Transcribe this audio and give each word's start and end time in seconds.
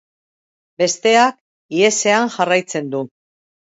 Besteak 0.83 1.37
ihesean 1.81 2.33
jarraitzen 2.39 2.91
du. 2.97 3.03